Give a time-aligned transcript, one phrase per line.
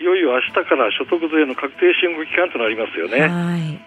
[0.00, 3.26] いよいよ明日から所得税の確定申告期間となりますよね。
[3.26, 3.80] はい、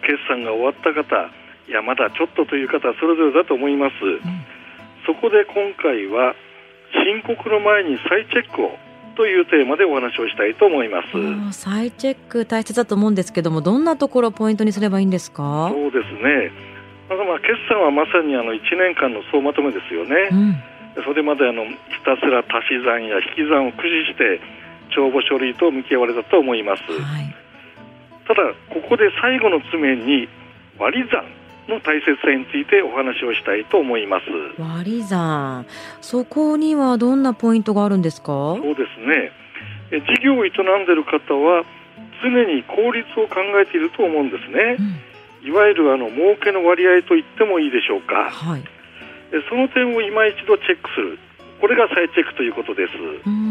[0.00, 1.30] 決算が終わった方、
[1.68, 3.94] いやまだちょっとという方はそれぞれだと思います。
[4.04, 4.20] うん、
[5.06, 6.34] そこで今回は
[6.92, 8.78] 申告の前に再チェックを
[9.16, 11.02] というテーマでお話をしたいと思いま
[11.52, 11.52] す。
[11.52, 15.70] 再チェック大切だと思うんですけども、どんなところをポイントにすればいいんですか？
[15.72, 16.50] そうですね。
[17.06, 20.30] まあ、決算はまさにあの1年間の総まとめですよね。
[20.96, 24.40] うん、それまであのひたすら足し算や引き算を駆使して
[24.94, 27.34] 帳簿書類と向き合われたと思います、はい、
[28.26, 30.28] ただここで最後の詰めに
[30.78, 31.24] 割り算
[31.68, 34.26] の大切さについてお話をしたいと思います。
[34.60, 35.64] 割り算。
[36.02, 38.26] そこにはどんなポイントがあるんですか？
[38.26, 39.32] そうですね。
[39.90, 40.52] 事業を営ん
[40.86, 41.64] でいる方は
[42.22, 44.76] 常に効率を考えていると思うんですね、
[45.42, 48.64] うん、いわゆるあの儲けの割合と言ってもいいでしょうか、はい、
[49.48, 51.18] その点を今一度チェックする。
[51.60, 52.92] これが再チェックということです。
[53.26, 53.43] うん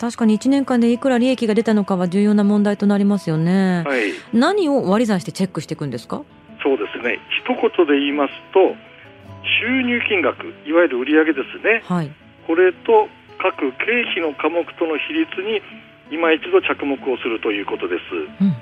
[0.00, 3.82] 確かに1年間でいくら利益が出たのかは重要な問題となりますよね。
[3.84, 6.22] はい、何を割り算してチェックしていくんですか？
[6.62, 7.18] そうですね。
[7.42, 8.74] 一言で言いますと
[9.60, 12.10] 収入金額いわゆる売上ですね、はい、
[12.46, 13.08] これと
[13.38, 15.62] 各経費の科目との比率に
[16.10, 18.02] 今一度着目をするということです。
[18.40, 18.54] うん、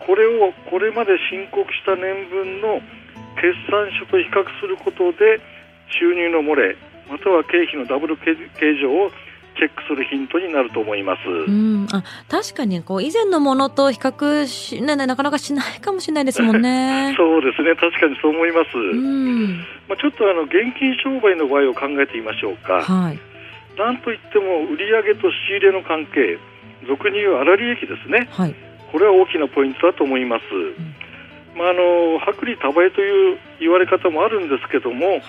[0.00, 2.80] これをこれまで申告した年分の
[3.36, 5.40] 決算書と比較することで
[6.00, 6.76] 収入の漏れ
[7.10, 8.34] または経費のダブル計
[8.80, 9.10] 上を
[9.54, 11.28] チェックするヒントになると思います。
[11.28, 17.14] うん、あ確かにこう以前のものと比較し、ね、なかなかしないかもしれないですもんね。
[17.18, 18.76] そうですね確かにそう思います。
[18.76, 22.82] うんまあ、ちょっとあの現金商売の場合を考えてみましょうか。
[22.82, 23.18] はい、
[23.78, 26.38] なんといっても売上と仕入れの関係
[26.86, 28.54] 俗に言う粗利益ですね、はい、
[28.92, 30.44] これは大きなポイントだと思います。
[30.54, 30.94] うん
[31.56, 35.20] まあ、あの薄利多売という言われ方もあるんですけども、はい、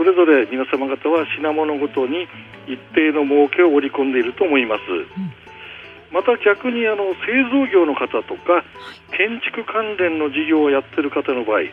[0.00, 2.24] それぞれ皆様方は品物ごとに
[2.64, 4.80] 一定の儲けを織り込んでいると思います。
[4.88, 5.28] うん。
[6.10, 8.64] また逆にあの製造業の方とか
[9.12, 11.68] 建築関連の事業をやっている方の場合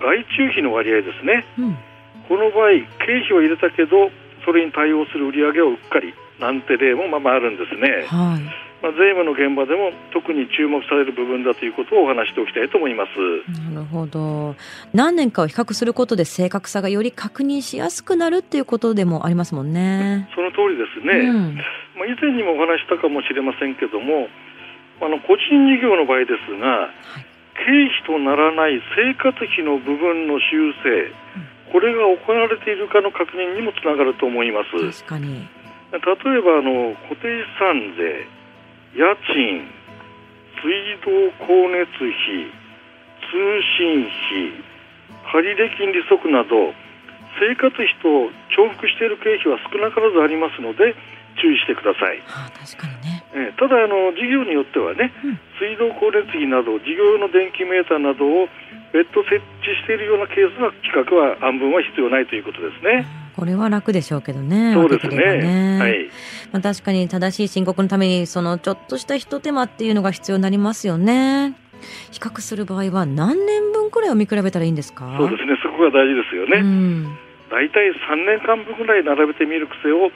[0.00, 1.76] 外注費の割合ですね、うん、
[2.32, 4.08] この場合経費を入れたけど
[4.46, 8.08] それに対応する売り上げをうっかりなんて例もままあるんですね。
[8.08, 13.70] はいまあ、税務の現場でも特に注目される部分だということをお話しておきたいと思います。
[13.72, 14.56] なるほど。
[14.94, 20.28] 何年かを比較することで正確さがより確認しやすくなるっていうことでもありますもんね。
[20.34, 21.56] その通りですね、うん、
[21.96, 24.28] まあ、以前にもお話したかもしれませんけども
[25.00, 27.26] あの個人事業の場合ですが、はい、
[27.60, 31.12] 経費とならない生活費の部分の修正、
[31.68, 35.04] うん、これが行われているかの確認にもつながると思います。
[35.04, 35.48] 確かに。
[35.92, 38.39] 例えばあの固定資産税
[38.94, 39.70] 家賃、
[40.58, 42.50] 水道光熱費、
[43.30, 43.38] 通
[43.78, 44.70] 信費、
[45.30, 46.74] 借入金利息など
[47.38, 50.98] 生活費と重複している経費は少なからずありますので
[51.38, 52.18] 注意してください。
[52.26, 58.50] はあ、確かにね、えただあの事業によってはね、うん、水道光熱費など事業用の電気メーターなどを
[58.90, 63.06] 別途設置しているようなケースは規格は半分は必要ないということですね。
[63.14, 64.74] うんこれは楽でしょうけどね。
[64.74, 65.16] そうですね。
[65.16, 66.10] ねはい。
[66.52, 71.54] まあ確かに正しい申告のためにそのちょっとした一手間っていうのが必要になりますよね。
[72.10, 75.16] 比較する場合は何年分くらいを見比べたらいいんですか？
[75.18, 75.58] そうですね。
[75.62, 76.58] そこが大事ですよね。
[76.58, 77.04] うん、
[77.50, 77.94] だいたい3
[78.26, 80.10] 年間分ぐらい並べてみる癖を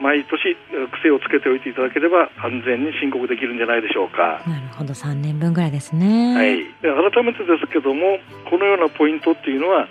[0.00, 0.56] 毎年
[1.02, 4.40] 癖をつけておいていただければ安全に申告できるんじゃないでしょうか。
[4.46, 6.34] なるほど、3年分ぐらいですね。
[6.34, 6.64] はい。
[6.80, 8.18] で改めてですけども、
[8.48, 9.88] このようなポイントっていうのは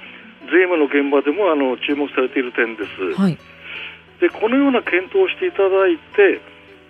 [0.50, 3.22] 税務の現場でもあの注目されている点です。
[3.22, 3.38] はい、
[4.20, 6.42] でこのような検討をしていただいて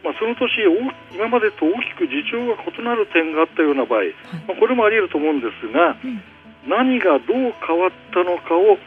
[0.03, 0.63] まあ、その年
[1.11, 4.15] 今までと大きく事情が異なる点があったような場合、
[4.47, 6.23] まあ、これもあり得ると思うんですが、うん、
[6.67, 8.79] 何がどう変わったのかを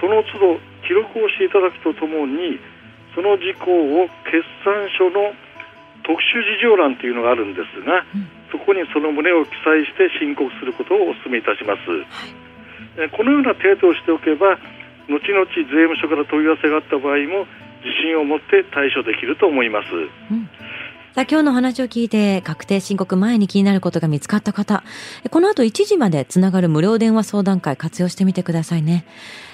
[0.00, 2.58] その都度記録をしていただくとともに
[3.14, 3.70] その事項
[4.02, 5.32] を決算書の
[6.02, 12.45] 特殊事情欄というのがあるんですが、うん、そこにその旨を記載して申告することをお勧めいたします、はい、
[13.12, 14.58] このような程度をしておけば
[15.08, 17.46] 後々税務署から問い合わせがあった場合も
[17.84, 19.88] 自信を持って対処できると思います。
[20.30, 20.48] うん
[21.16, 24.84] さあ今日の話を聞いて確定申告前に気になることが見つかった方、
[25.30, 29.06] この後1時までつながる無料電話相談会活用してみてくださいね。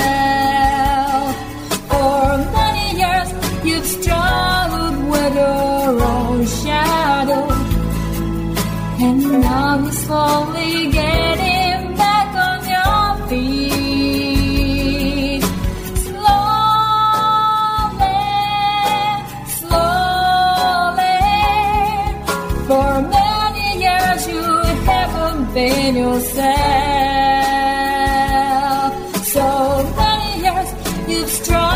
[5.11, 7.45] With your own shadow.
[9.05, 13.81] And now you're slowly getting back on your feet.
[16.07, 16.59] Slowly,
[19.59, 21.19] slowly.
[22.67, 24.45] For many years you
[24.89, 26.51] haven't been yourself.
[29.35, 29.47] So
[29.97, 30.69] many years
[31.09, 31.70] you've struggled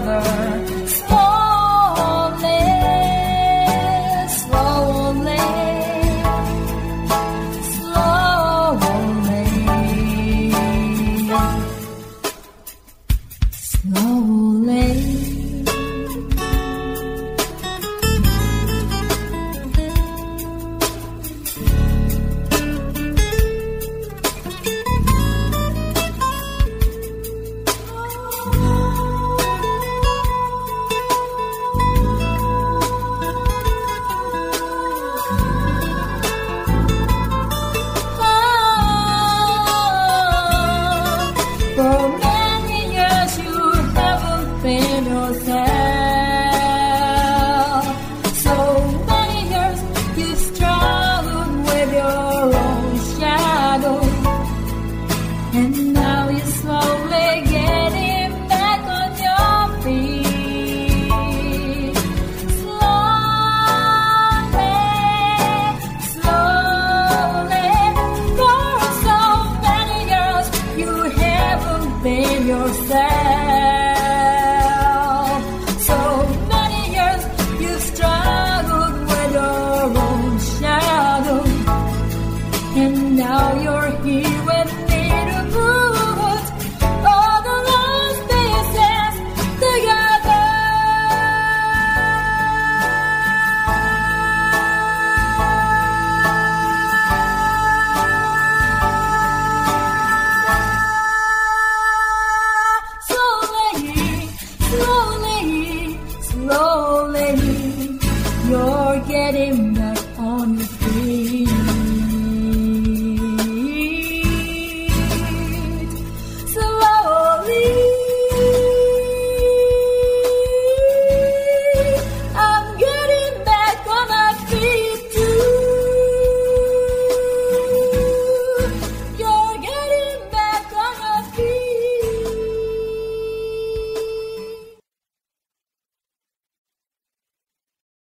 [0.00, 0.59] another.